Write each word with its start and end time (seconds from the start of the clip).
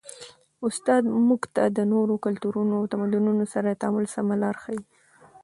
استاد 0.67 1.03
موږ 1.27 1.41
ته 1.55 1.63
د 1.77 1.79
نورو 1.93 2.13
کلتورونو 2.25 2.73
او 2.79 2.85
تمدنونو 2.93 3.43
سره 3.53 3.67
د 3.71 3.79
تعامل 3.81 4.05
سمه 4.15 4.35
لاره 4.43 4.59
ښيي. 4.63 4.81